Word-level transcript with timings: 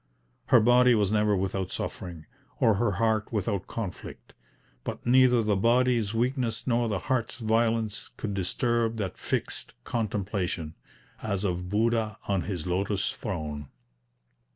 Her 0.47 0.59
body 0.59 0.95
was 0.95 1.11
never 1.11 1.35
without 1.35 1.71
suffering, 1.71 2.25
or 2.59 2.73
her 2.73 2.93
heart 2.93 3.31
without 3.31 3.67
conflict; 3.67 4.33
but 4.83 5.05
neither 5.05 5.43
the 5.43 5.55
body's 5.55 6.11
weakness 6.11 6.65
nor 6.65 6.89
the 6.89 6.97
heart's 6.97 7.35
violence 7.37 8.09
could 8.17 8.33
disturb 8.33 8.97
that 8.97 9.19
fixed 9.19 9.75
contemplation, 9.83 10.73
as 11.21 11.43
of 11.43 11.69
Buddha 11.69 12.17
on 12.27 12.41
his 12.41 12.65
lotus 12.65 13.11
throne. 13.11 13.67